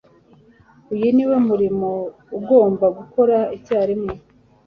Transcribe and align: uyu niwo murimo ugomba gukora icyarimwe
uyu 0.93 1.07
niwo 1.15 1.37
murimo 1.47 1.89
ugomba 2.37 2.85
gukora 2.97 3.37
icyarimwe 3.57 4.13